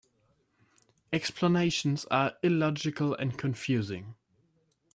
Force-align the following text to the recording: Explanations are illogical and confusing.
Explanations 1.13 2.05
are 2.09 2.33
illogical 2.41 3.13
and 3.13 3.37
confusing. 3.37 4.15